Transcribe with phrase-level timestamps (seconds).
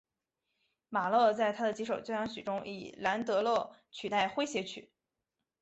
[0.89, 4.91] 马勒在他的几首交响曲中以兰德勒取代诙谐曲。